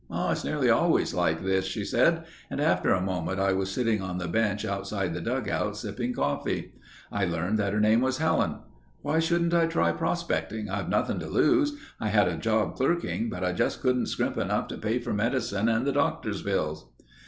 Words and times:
"It's 0.11 0.43
nearly 0.43 0.67
always 0.67 1.13
like 1.13 1.43
this," 1.43 1.65
she 1.67 1.85
said 1.85 2.25
and 2.49 2.59
after 2.59 2.89
a 2.91 2.99
moment 3.03 3.39
I 3.39 3.53
was 3.53 3.69
sitting 3.71 4.01
on 4.01 4.17
the 4.17 4.27
bench 4.27 4.65
outside 4.65 5.13
the 5.13 5.21
dugout 5.21 5.77
sipping 5.77 6.11
coffee. 6.11 6.73
I 7.11 7.25
learned 7.25 7.59
that 7.59 7.71
her 7.71 7.79
name 7.79 8.01
was 8.01 8.17
Helen. 8.17 8.61
"Why 9.03 9.19
shouldn't 9.19 9.53
I 9.53 9.67
try 9.67 9.91
prospecting? 9.91 10.71
I've 10.71 10.89
nothing 10.89 11.19
to 11.19 11.27
lose. 11.27 11.77
I 11.99 12.07
had 12.07 12.27
a 12.27 12.35
job 12.37 12.77
clerking, 12.77 13.29
but 13.29 13.43
I 13.43 13.51
just 13.51 13.79
couldn't 13.79 14.07
scrimp 14.07 14.39
enough 14.39 14.69
to 14.69 14.77
pay 14.79 14.97
for 14.97 15.13
medicine 15.13 15.69
and 15.69 15.85
the 15.85 15.93
doctors' 15.93 16.41
bills." 16.41 16.89